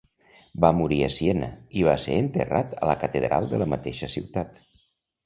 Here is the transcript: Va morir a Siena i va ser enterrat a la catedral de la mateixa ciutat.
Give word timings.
Va 0.63 0.69
morir 0.77 0.95
a 1.07 1.09
Siena 1.15 1.49
i 1.81 1.85
va 1.87 1.93
ser 2.05 2.15
enterrat 2.21 2.73
a 2.79 2.89
la 2.93 2.97
catedral 3.05 3.51
de 3.53 3.61
la 3.65 3.69
mateixa 3.75 4.11
ciutat. 4.15 4.59